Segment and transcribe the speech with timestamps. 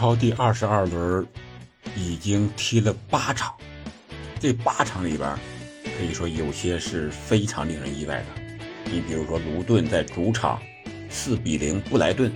[0.00, 1.26] 超第二十二轮
[1.94, 3.54] 已经踢了八场，
[4.40, 5.36] 这八场里边
[5.98, 8.60] 可以说有些是非常令人意外的。
[8.90, 10.58] 你比如说，卢顿在主场
[11.10, 12.32] 四比零布莱顿，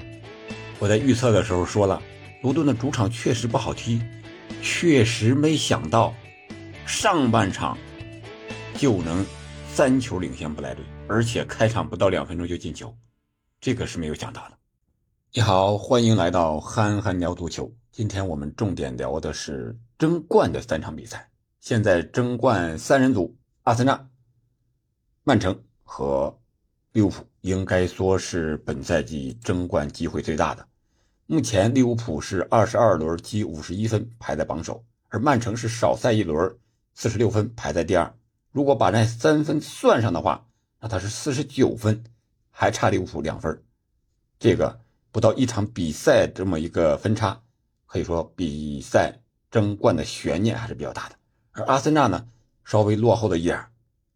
[0.78, 2.02] 我在预测的时候说了，
[2.42, 3.98] 卢顿的主场确实不好踢，
[4.60, 6.14] 确实没想到
[6.84, 7.78] 上半场
[8.76, 9.24] 就能
[9.72, 12.94] 三球领先布莱顿，而且开场不到两分钟就进球，
[13.58, 14.58] 这个是没有想到的。
[15.36, 17.68] 你好，欢迎来到憨憨聊足球。
[17.90, 21.28] 今天我们重点聊的是争冠的三场比赛。
[21.58, 24.08] 现在争冠三人组，阿森纳、
[25.24, 26.32] 曼城和
[26.92, 30.64] 利物浦应该说是本赛季争冠机会最大的。
[31.26, 36.56] 目前利物浦是二十二轮积五十一分，排在榜首，而曼城是少赛一轮，
[36.94, 38.14] 四十六分，排在第二。
[38.52, 40.46] 如果把那三分算上的话，
[40.78, 42.04] 那他是四十九分，
[42.52, 43.60] 还差利物浦两分。
[44.38, 44.83] 这个。
[45.14, 47.40] 不到一场比赛这么一个分差，
[47.86, 49.16] 可以说比赛
[49.48, 51.14] 争冠的悬念还是比较大的。
[51.52, 52.26] 而阿森纳呢，
[52.64, 53.64] 稍微落后了一点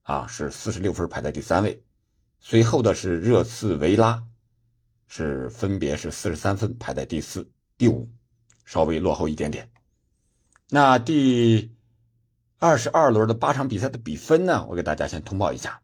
[0.03, 1.81] 啊，是四十六分排在第三位，
[2.41, 4.21] 随后的是热刺、维拉，
[5.07, 8.11] 是分别是四十三分排在第四、第五，
[8.65, 9.71] 稍微落后一点点。
[10.69, 11.73] 那第
[12.59, 14.67] 二十二轮的八场比赛的比分呢？
[14.69, 15.81] 我给大家先通报一下，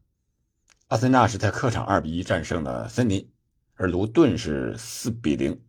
[0.89, 3.31] 阿森纳是在客场二比一战胜了森林。
[3.77, 5.61] 而卢顿是四比零，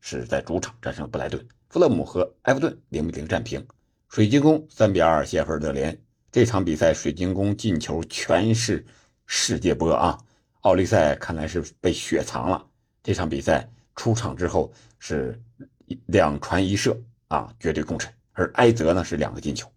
[0.00, 1.46] 是在主场战胜了布莱顿。
[1.68, 3.64] 富勒姆和埃弗顿零比零战平。
[4.08, 5.96] 水晶宫三比二谢菲尔德联。
[6.32, 8.84] 这场比赛水晶宫进球全是
[9.26, 10.18] 世界波啊！
[10.62, 12.66] 奥利赛看来是被雪藏了。
[13.02, 15.40] 这场比赛出场之后是
[16.06, 18.12] 两传一射啊，绝对功臣。
[18.32, 19.70] 而埃泽呢是两个进球。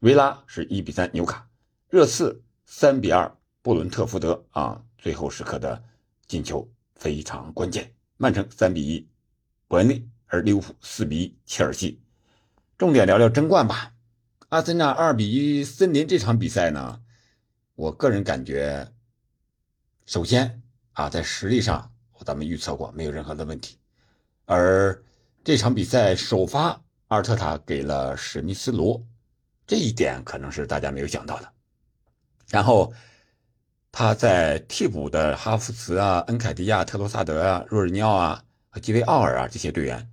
[0.00, 1.48] 维拉是一比三纽卡。
[1.88, 3.30] 热刺三比二
[3.62, 5.82] 布伦特福德啊，最后时刻的
[6.26, 6.68] 进球。
[6.98, 9.08] 非常关键，曼城三比一
[9.68, 12.00] 伯恩利，而利物浦四比一切尔西。
[12.76, 13.94] 重点聊聊争冠吧。
[14.48, 17.00] 阿森纳二比一森林这场比赛呢，
[17.76, 18.92] 我个人感觉，
[20.06, 20.60] 首先
[20.92, 21.90] 啊，在实力上
[22.24, 23.78] 咱们预测过没有任何的问题。
[24.44, 25.00] 而
[25.44, 29.00] 这场比赛首发阿尔特塔给了史密斯罗，
[29.66, 31.52] 这一点可能是大家没有想到的。
[32.48, 32.92] 然后。
[33.98, 40.08] 他在替补的哈弗茨啊、恩凯迪亚、特罗萨德啊、若尔尼奥啊和基维奥尔啊这些队员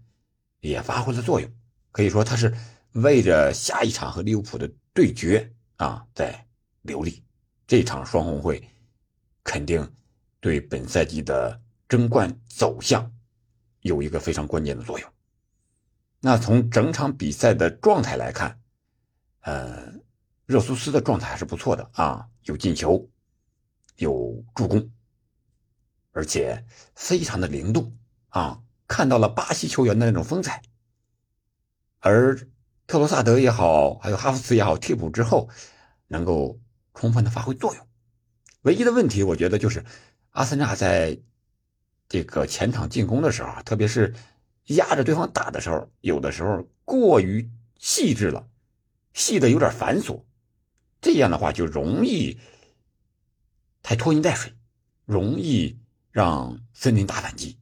[0.62, 1.48] 也发挥了作用，
[1.92, 2.52] 可以说他是
[2.94, 6.48] 为着下一场和利物浦的对决啊在
[6.82, 7.24] 流力。
[7.68, 8.68] 这场双红会
[9.44, 9.88] 肯定
[10.40, 13.12] 对本赛季的争冠走向
[13.82, 15.08] 有一个非常关键的作用。
[16.22, 18.60] 那从整场比赛的状态来看，
[19.42, 19.94] 呃，
[20.48, 23.08] 热苏斯的状态还是不错的啊，有进球。
[23.98, 24.92] 有助攻，
[26.12, 27.96] 而且非常的灵动
[28.30, 28.62] 啊！
[28.88, 30.62] 看到了巴西球员的那种风采。
[32.00, 32.38] 而
[32.86, 35.50] 特罗萨德也好，还有哈弗茨也好，替补之后
[36.08, 36.60] 能够
[36.94, 37.88] 充分的发挥作用。
[38.62, 39.84] 唯一的问题，我觉得就是
[40.32, 41.20] 阿森纳在
[42.08, 44.14] 这个前场进攻的时候，特别是
[44.66, 48.48] 压着对方打的时候，有的时候过于细致了，
[49.14, 50.24] 细的有点繁琐，
[51.02, 52.38] 这样的话就容易。
[53.88, 54.52] 太拖泥带水，
[55.06, 55.78] 容易
[56.10, 57.60] 让森林大反击，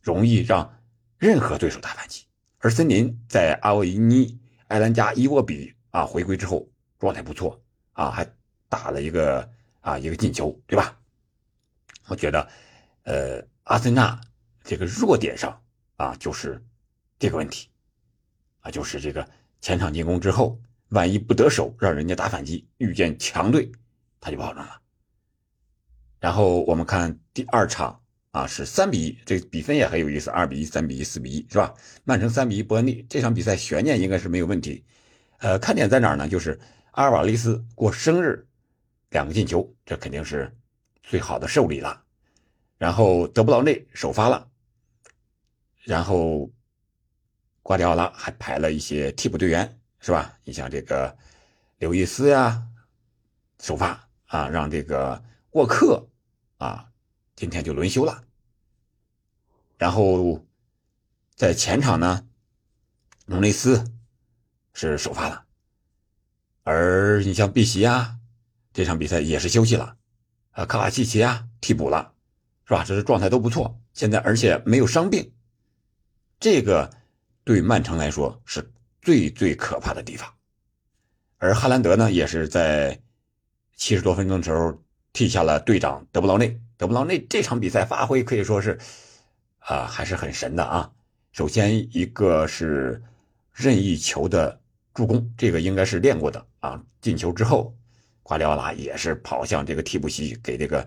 [0.00, 0.78] 容易让
[1.18, 2.24] 任何对手大反击。
[2.58, 4.38] 而森林在阿维尼、
[4.68, 6.68] 埃兰加、伊沃比啊回归之后
[7.00, 7.60] 状态不错
[7.94, 8.24] 啊，还
[8.68, 9.50] 打了一个
[9.80, 10.96] 啊一个进球，对吧？
[12.06, 12.48] 我觉得，
[13.02, 14.20] 呃，阿森纳
[14.62, 15.60] 这个弱点上
[15.96, 16.64] 啊就是
[17.18, 17.68] 这个问题
[18.60, 19.28] 啊，就是这个
[19.60, 20.60] 前场进攻之后，
[20.90, 23.72] 万一不得手，让人家打反击，遇见强队
[24.20, 24.80] 他就不好弄了。
[26.26, 31.72] 然后我们看第二场啊，是三比一，这比分也很有意思，二比一、三比一、四比一，是吧？
[32.02, 34.84] 曼城三比一伯恩利这场比赛悬念应该是没有问题。
[35.38, 36.26] 呃，看点在哪儿呢？
[36.28, 36.58] 就是
[36.90, 38.44] 阿尔瓦雷斯过生日，
[39.10, 40.52] 两个进球，这肯定是
[41.04, 42.02] 最好的受理了。
[42.76, 44.48] 然后德布劳内首发了，
[45.84, 46.50] 然后
[47.62, 50.36] 瓜迪奥拉还排了一些替补队员，是吧？
[50.42, 51.16] 你像这个
[51.78, 52.60] 刘易斯呀，
[53.60, 55.22] 首发啊，让这个。
[55.52, 56.06] 沃克
[56.58, 56.90] 啊，
[57.34, 58.24] 今天就轮休了。
[59.76, 60.42] 然后
[61.34, 62.26] 在前场呢，
[63.26, 63.84] 努内斯
[64.72, 65.44] 是首发了，
[66.62, 68.16] 而你像碧玺啊，
[68.72, 69.96] 这场比赛也是休息了。
[70.52, 72.14] 啊，卡瓦契奇啊，替补了，
[72.64, 72.82] 是吧？
[72.84, 73.78] 这是状态都不错。
[73.92, 75.30] 现在而且没有伤病，
[76.40, 76.90] 这个
[77.44, 78.72] 对曼城来说是
[79.02, 80.32] 最最可怕的地方。
[81.36, 82.98] 而哈兰德呢，也是在
[83.74, 84.82] 七十多分钟的时候。
[85.16, 88.78] 替下了队长德布劳内，德布劳内这场比赛发挥可以说是，
[89.60, 90.92] 啊，还是很神的啊！
[91.32, 93.02] 首先一个是
[93.54, 94.60] 任意球的
[94.92, 96.84] 助攻，这个应该是练过的啊。
[97.00, 97.74] 进球之后，
[98.22, 100.86] 瓜迪奥拉也是跑向这个替补席，给这个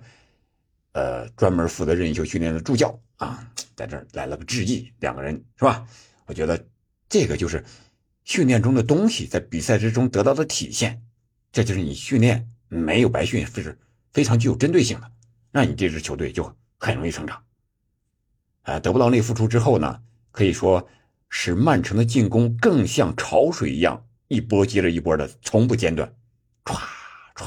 [0.92, 4.94] 呃专门负责任意球训练的助教啊，在这儿来了个致意。
[5.00, 5.88] 两个人是吧？
[6.28, 6.64] 我觉得
[7.10, 7.66] 这个就是
[8.26, 11.02] 训练中的东西在比赛之中得到的体现，
[11.52, 13.76] 这就是你训练没有白训，就是
[14.13, 15.11] 非常具有针对性的，
[15.51, 17.44] 那你这支球队就很容易成长。
[18.63, 20.01] 啊，德布劳内复出之后呢？
[20.31, 20.88] 可以说，
[21.27, 26.07] 使曼城的进攻更像潮水一样，一波接着一波的，从不间断，
[26.63, 26.75] 唰
[27.35, 27.45] 唰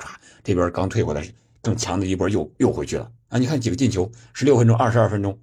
[0.00, 0.08] 唰。
[0.42, 1.24] 这边刚退回来，
[1.62, 3.38] 更强的一波又又回去了啊！
[3.38, 5.40] 你看几个进球，十六分钟、二十二分钟，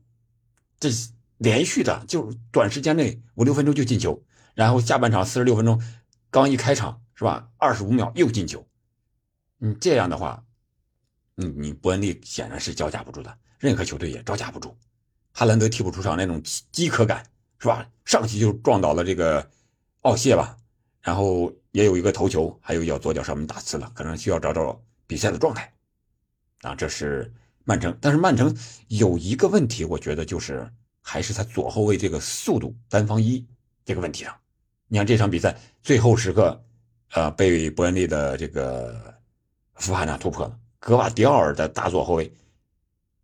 [0.80, 0.90] 这
[1.38, 4.24] 连续的，就短时间内五六分钟就进球。
[4.56, 5.82] 然后下半场四十六分钟，
[6.30, 7.50] 刚一开场是吧？
[7.58, 8.68] 二十五秒又进球。
[9.58, 10.44] 你这样的话，
[11.36, 14.76] 你你伯恩利显然是招架不住的，任何球队也招架不住。
[15.32, 16.42] 哈兰德替补出场那种
[16.72, 17.26] 饥渴感
[17.60, 17.90] 是吧？
[18.06, 19.50] 上去就撞倒了这个
[20.02, 20.56] 奥谢吧，
[21.02, 25.74] 然后也有一个头球，还有一脚左脚上面打刺了，可能需要找找比赛的状态
[26.62, 26.76] 啊。
[26.76, 27.34] 这是
[27.64, 28.56] 曼城，但是曼城
[28.90, 30.70] 有一个问题，我觉得就是
[31.02, 33.44] 还是他左后卫这个速度单防一
[33.86, 34.36] 这个问题上。
[34.88, 36.64] 你看这场比赛最后时刻，
[37.14, 39.18] 呃，被伯恩利的这个
[39.76, 42.34] 福哈纳突破了，格瓦迪奥尔的大左后卫。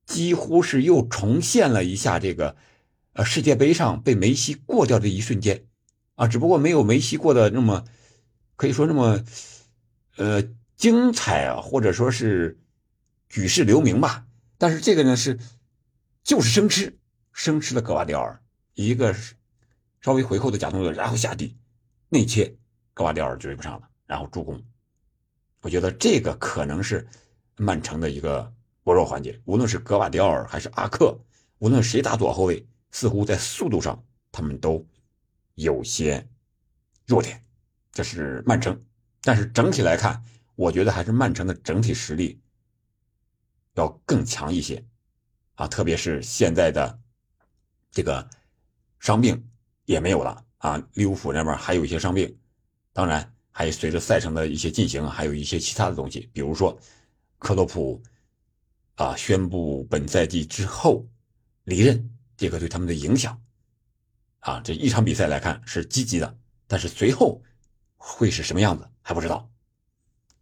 [0.05, 2.55] 几乎是又重现了一下这个，
[3.13, 5.65] 呃，世界杯上被梅西过掉的一瞬间，
[6.15, 7.83] 啊，只不过没有梅西过的那么，
[8.55, 9.23] 可以说那么，
[10.15, 10.41] 呃，
[10.77, 12.57] 精彩啊，或者说是
[13.27, 14.25] 举世留名吧。
[14.57, 15.37] 但是这个呢是，
[16.23, 16.97] 就是生吃，
[17.33, 18.41] 生吃了格瓦迪奥尔
[18.73, 19.13] 一个
[19.99, 21.57] 稍微回扣的假动作，然后下地
[22.07, 22.55] 内切，
[22.93, 24.63] 格瓦迪奥尔追不上了，然后助攻。
[25.61, 27.07] 我觉得这个可能是
[27.59, 28.51] 曼城的一个。
[28.81, 31.15] 薄弱环节，无论是格瓦迪奥尔还是阿克，
[31.59, 34.83] 无论谁打左后卫，似乎在速度上他们都
[35.53, 36.27] 有些
[37.05, 37.45] 弱点。
[37.91, 38.83] 这是曼城，
[39.21, 40.23] 但是整体来看，
[40.55, 42.41] 我觉得还是曼城的整体实力
[43.75, 44.83] 要更强一些
[45.53, 45.67] 啊！
[45.67, 46.99] 特别是现在的
[47.91, 48.27] 这个
[48.99, 49.47] 伤病
[49.85, 52.35] 也没有了啊，利物浦那边还有一些伤病，
[52.91, 56.75] 当然还随着赛程的一些进行，还有一些其他的东西，比如说
[57.39, 57.99] 克洛普。
[58.95, 59.15] 啊！
[59.15, 61.07] 宣布本赛季之后
[61.63, 63.41] 离任，这个对他们的影响，
[64.39, 66.37] 啊，这一场比赛来看是积极的，
[66.67, 67.41] 但是随后
[67.95, 69.49] 会是什么样子还不知道。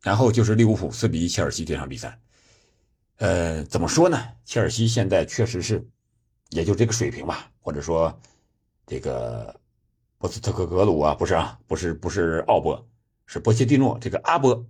[0.01, 2.19] 然后就是利物浦四比一切尔西这场比赛，
[3.17, 4.27] 呃，怎么说呢？
[4.44, 5.88] 切尔西现在确实是
[6.49, 8.19] 也就这个水平吧，或者说
[8.88, 9.55] 这个
[10.17, 12.89] 波斯特克格鲁啊，不是啊，不是不是奥波，
[13.27, 14.65] 是波切蒂诺这个阿波，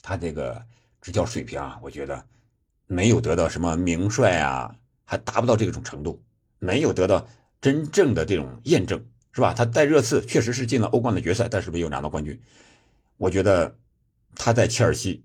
[0.00, 0.64] 他这个
[1.00, 2.26] 执教水平啊，我觉得。
[2.90, 4.74] 没有得到什么名帅啊，
[5.04, 6.24] 还达不到这种程度，
[6.58, 7.28] 没有得到
[7.60, 8.98] 真正的这种验证，
[9.30, 9.52] 是吧？
[9.52, 12.40] 他在热刺确实是进了欧冠的决赛，但是没有拿到冠军。
[13.18, 13.76] 我觉得
[14.36, 15.22] 他在切尔西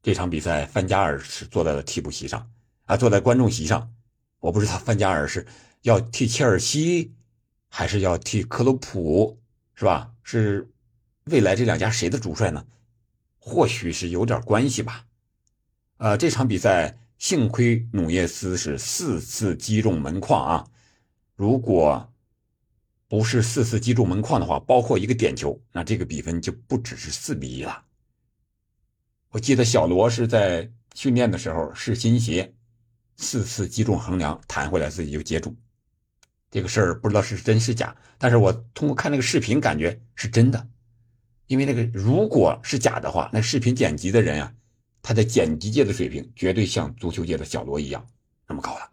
[0.00, 2.48] 这场比赛，范加尔是坐在了替补席上
[2.84, 3.92] 啊，坐在观众席上。
[4.38, 5.44] 我不知道范加尔是
[5.82, 7.12] 要替切尔西，
[7.68, 9.40] 还是要替克洛普，
[9.74, 10.12] 是吧？
[10.22, 10.70] 是
[11.24, 12.64] 未来这两家谁的主帅呢？
[13.46, 15.06] 或许是有点关系吧。
[15.98, 20.66] 呃，这场比赛幸亏努涅斯是四次击中门框啊！
[21.36, 22.12] 如果
[23.06, 27.84] 不是四次击中门框的话，包括一个点球，那这个比分就不只是四比一了。
[29.30, 32.52] 我记得小罗是在训练的时候试新鞋，
[33.16, 35.54] 四次击中横梁弹回来自己就接住，
[36.50, 40.68] 这个事儿不知道是真是假，但是我通过看那个视频感觉是真的，
[41.46, 44.52] 因为那个如果是假的话，那视频剪辑的人啊。
[45.08, 48.04] 他在剪辑界的水平绝对像足球界的小罗一样
[48.48, 48.90] 那么高了。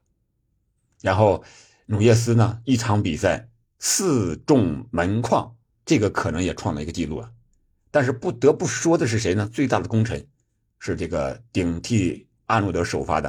[1.02, 1.44] 然后，
[1.88, 7.32] 努涅斯呢，一场比赛四中门框，这个可能也创了一个记录了。
[7.90, 9.50] 但是不得不说的是谁呢？
[9.52, 10.24] 最大的功臣
[10.78, 13.28] 是这个顶替阿诺德首发的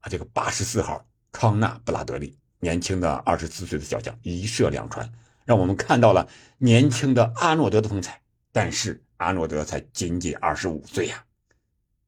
[0.00, 5.08] 啊，这个八十四号康纳布拉德利，年轻的二十四岁的小将，一射两传，
[5.44, 8.20] 让我们看到了年轻的阿诺德的风采。
[8.52, 11.24] 但是阿诺德才仅仅二十五岁呀。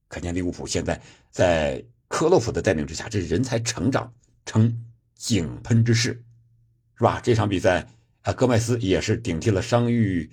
[0.09, 4.13] 可见利物浦现在在克洛普的带领之下，这人才成长
[4.45, 6.21] 成井喷之势，
[6.97, 7.21] 是吧？
[7.21, 7.87] 这场比赛
[8.23, 10.29] 啊，戈麦斯也是顶替了伤愈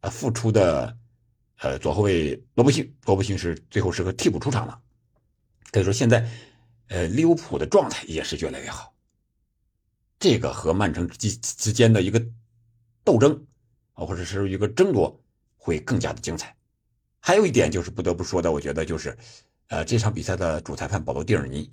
[0.00, 0.96] 啊复出的
[1.58, 4.80] 呃左后卫罗伯逊，罗伯逊是最后是个替补出场了。
[5.70, 6.26] 可以说现在
[6.88, 8.94] 呃利物浦的状态也是越来越好，
[10.18, 12.24] 这个和曼城之之间的一个
[13.04, 13.46] 斗争
[13.92, 15.21] 啊，或者是一个争夺
[15.62, 16.52] 会更加的精彩。
[17.20, 19.16] 还有一点就是不得不说的，我觉得就是，
[19.68, 21.70] 呃，这场比赛的主裁判保罗·蒂尔尼，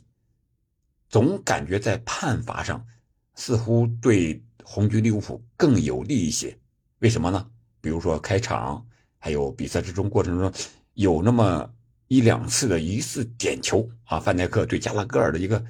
[1.10, 2.86] 总感觉在判罚上
[3.34, 6.56] 似乎对红军利物浦更有利一些。
[7.00, 7.50] 为什么呢？
[7.82, 8.86] 比如说开场，
[9.18, 10.54] 还有比赛之中过程中
[10.94, 11.74] 有那么
[12.10, 15.66] 一两次的疑似点球啊，范戴克对加拉格尔的一个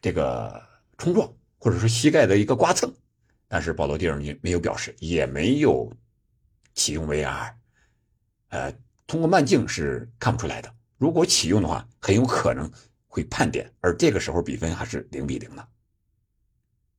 [0.00, 0.62] 这个
[0.96, 2.94] 冲撞，或者说膝盖的一个刮蹭，
[3.48, 5.92] 但是保罗蒂尔尼没有表示，也没有
[6.74, 7.54] 启用 VR，
[8.48, 8.72] 呃，
[9.06, 10.74] 通过慢镜是看不出来的。
[10.98, 12.70] 如果启用的话，很有可能
[13.06, 15.68] 会判点，而这个时候比分还是零比零的。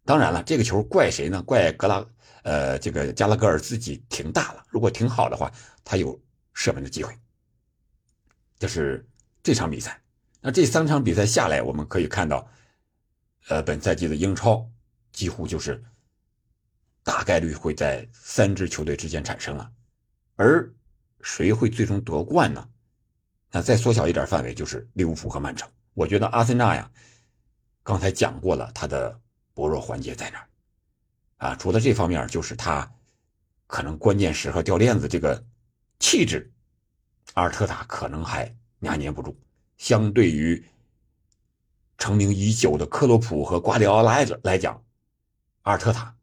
[0.03, 1.41] 当然了，这个球怪谁呢？
[1.43, 2.05] 怪格拉。
[2.43, 5.51] 呃，这个加拉格尔自己停大了，如果停好的话，
[5.83, 6.21] 他有
[6.53, 7.11] 射门的机会。
[8.59, 9.03] 这是
[9.41, 9.99] 这场比赛，
[10.41, 12.47] 那这三场比赛下来，我们可以看到，
[13.47, 14.69] 呃，本赛季的英超
[15.11, 15.83] 几乎就是
[17.05, 19.71] 大概率会在三支球队之间产生了，
[20.37, 20.73] 而
[21.21, 22.67] 谁会最终夺冠呢？
[23.51, 25.69] 那再缩小一点范围，就是利物浦和曼城。
[25.93, 26.91] 我觉得阿森纳呀，
[27.83, 29.21] 刚才讲过了，他的
[29.53, 30.49] 薄弱环节在哪儿？
[31.37, 32.91] 啊，除了这方面，就是他
[33.67, 35.45] 可能关键时刻掉链子这个
[35.99, 36.51] 气质，
[37.35, 39.39] 阿尔特塔可能还拿捏不住。
[39.77, 40.65] 相对于
[41.99, 44.83] 成名已久的克洛普和瓜迪奥拉来讲，
[45.61, 46.15] 阿尔特塔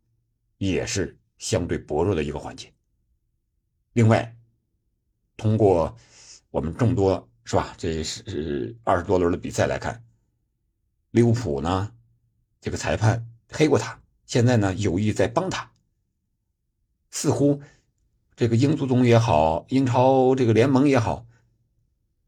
[0.70, 2.72] 也是相对薄弱的一个环节。
[3.94, 4.36] 另外，
[5.36, 5.96] 通过
[6.50, 10.04] 我们众多是吧，这是二十多轮的比赛来看，
[11.10, 11.92] 利物浦呢，
[12.60, 14.00] 这个裁判黑过他。
[14.24, 15.72] 现在呢，有意在帮他，
[17.10, 17.60] 似乎
[18.36, 21.26] 这个英足总也好，英超这个联盟也好，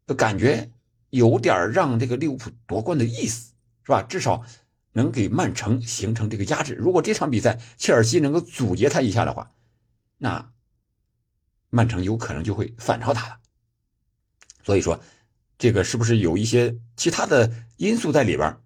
[0.06, 0.72] 都感觉
[1.10, 4.02] 有点让这个利物浦夺冠的意思，是吧？
[4.02, 4.44] 至少
[4.94, 6.74] 能给曼城形成这个压制。
[6.74, 9.52] 如果这场比赛切尔西能够阻截他一下的话，
[10.16, 10.50] 那
[11.68, 13.38] 曼城有可能就会反超他了。
[14.62, 14.98] 所以说，
[15.58, 18.56] 这个是不是有一些其他的因素在里边？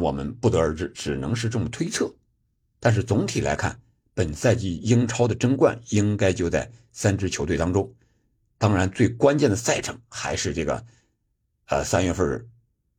[0.00, 2.12] 我们不得而知，只能是这么推测。
[2.80, 3.80] 但是总体来看，
[4.12, 7.94] 本赛季英超的争冠应该就在三支球队当中。
[8.58, 10.84] 当然，最关键的赛程还是这个，
[11.66, 12.48] 呃，三月份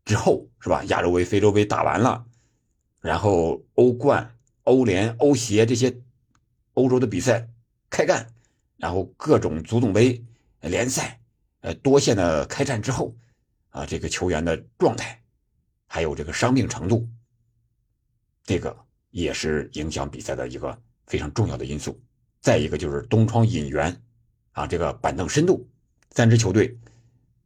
[0.06, 0.84] 之后是吧？
[0.86, 2.26] 亚洲杯、非洲杯打完了，
[3.08, 5.96] 然后欧冠、欧联、欧协这些
[6.74, 7.48] 欧洲的比赛
[7.90, 8.28] 开干，
[8.76, 10.22] 然后各种足总杯
[10.60, 11.18] 联赛，
[11.62, 13.16] 呃，多线的开战之后，
[13.70, 15.22] 啊，这个球员的状态，
[15.86, 17.08] 还有这个伤病程度，
[18.44, 18.76] 这个。
[19.10, 22.00] 也是影响比赛的一个非常重要的因素。
[22.42, 24.00] 再一个就是东窗引援，
[24.52, 25.68] 啊，这个板凳深度，
[26.12, 26.78] 三支球队，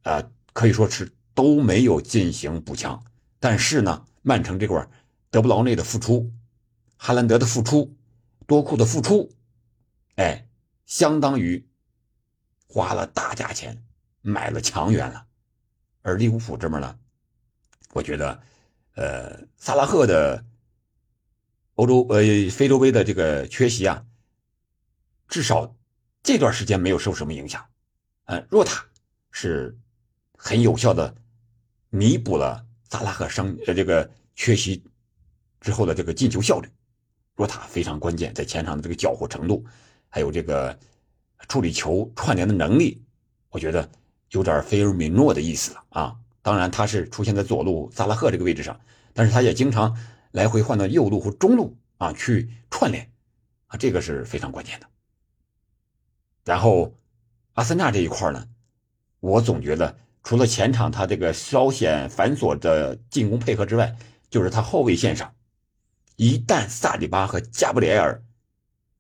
[0.01, 3.01] 啊，可以说是都没有进行补强。
[3.39, 4.85] 但是呢，曼城这块
[5.31, 6.31] 德布劳内的复出，
[6.97, 7.97] 哈兰德的复出，
[8.45, 9.31] 多库的复出，
[10.17, 10.47] 哎，
[10.85, 11.67] 相当于
[12.67, 13.83] 花了大价钱
[14.21, 15.25] 买了强援了。
[16.03, 16.99] 而利物浦这边呢，
[17.93, 18.43] 我觉得，
[18.93, 20.45] 呃，萨拉赫的。
[21.75, 22.21] 欧洲呃
[22.51, 24.05] 非洲杯的这个缺席啊，
[25.27, 25.73] 至少
[26.21, 27.65] 这段时间没有受什么影响。
[28.25, 28.85] 呃，若塔
[29.31, 29.75] 是
[30.37, 31.15] 很有效的
[31.89, 34.83] 弥补了萨拉赫伤呃这个缺席
[35.61, 36.67] 之后的这个进球效率。
[37.35, 39.65] 若塔非常关键，在前场的这个搅和程度，
[40.09, 40.77] 还有这个
[41.47, 43.01] 处理球串联的能力，
[43.49, 43.89] 我觉得
[44.31, 46.15] 有点菲尔米诺的意思了啊。
[46.41, 48.77] 当然他是出现在左路萨拉赫这个位置上，
[49.13, 49.97] 但是他也经常。
[50.31, 53.11] 来回换到右路或中路啊，去串联
[53.67, 54.87] 啊，这个是非常关键的。
[56.45, 56.95] 然后
[57.51, 58.47] 阿森纳这一块呢，
[59.19, 63.93] 我总觉得除了前场他这个稍显繁琐的进攻配合之外，
[64.29, 65.35] 就是他后卫线上，
[66.21, 68.23] 一旦萨里巴和加布里埃尔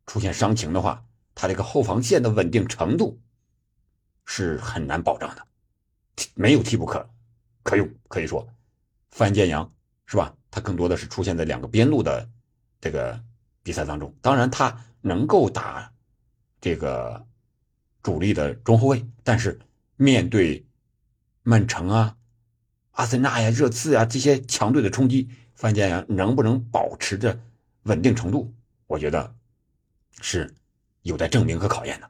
[0.07, 3.21] 出现伤情的话，他这个后防线的稳定程度
[4.25, 5.45] 是很难保障的，
[6.33, 7.07] 没有替补可
[7.61, 8.47] 可用，可以说。
[9.11, 9.71] 范建阳
[10.07, 10.35] 是吧？
[10.49, 12.27] 他更多的是出现在两个边路的
[12.79, 13.23] 这个
[13.61, 15.93] 比赛当中，当然他能够打
[16.59, 17.23] 这个
[18.01, 19.59] 主力的中后卫，但是
[19.95, 20.65] 面对
[21.43, 22.17] 曼城啊、
[22.91, 27.39] 阿森纳呀、热刺啊这些强队的冲击，范建阳能不能保持着
[27.83, 28.53] 稳定程度？
[28.87, 29.35] 我觉得
[30.21, 30.53] 是
[31.01, 32.09] 有待证明和考验的。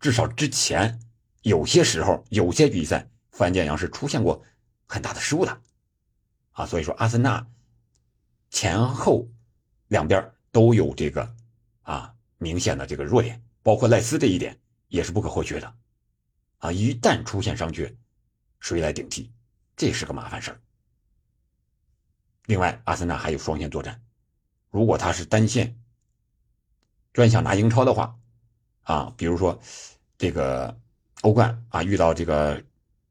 [0.00, 0.98] 至少之前
[1.42, 4.42] 有些时候、有些比赛，范建阳是出现过
[4.86, 5.60] 很大的失误的
[6.52, 7.46] 啊，所以说阿森纳。
[8.50, 9.28] 前后
[9.86, 11.34] 两边都有这个
[11.82, 15.72] 啊明显的这个弱点，包括赖斯这一点也是不可或缺的
[16.58, 16.72] 啊！
[16.72, 17.94] 一旦出现伤缺，
[18.58, 19.30] 谁来顶替？
[19.80, 20.60] 这是个麻烦事儿。
[22.44, 23.98] 另外，阿森纳还有双线作战，
[24.68, 25.74] 如果他是单线
[27.14, 28.14] 专想拿英超的话
[28.82, 29.58] 啊，比如说
[30.18, 30.78] 这个
[31.22, 32.62] 欧冠啊遇到这个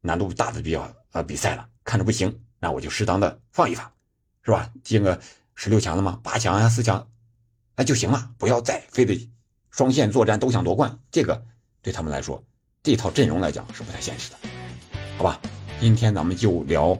[0.01, 3.91] 难度大的比较呃比赛了，看着不行，那我就适当的放一放。
[4.43, 4.71] 是吧？
[4.83, 5.19] 进个
[5.55, 6.19] 十六强了吗？
[6.23, 7.09] 八强啊，四强，
[7.75, 9.27] 那就行了，不要再非得
[9.71, 11.43] 双线作战都想夺冠，这个
[11.81, 12.43] 对他们来说，
[12.83, 14.37] 这套阵容来讲是不太现实的，
[15.17, 15.41] 好吧？
[15.79, 16.97] 今天咱们就聊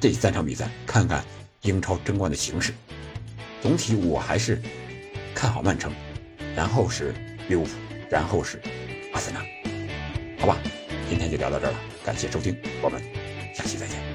[0.00, 1.22] 这三场比赛，看看
[1.62, 2.72] 英超争冠的形势。
[3.60, 4.60] 总体我还是
[5.34, 5.92] 看好曼城，
[6.56, 7.14] 然后是
[7.48, 7.70] 利物浦，
[8.08, 8.58] 然后是
[9.12, 9.40] 阿森纳，
[10.38, 10.56] 好吧？
[11.10, 13.02] 今天就聊到这儿了，感谢收听，我们
[13.54, 14.09] 下期再见。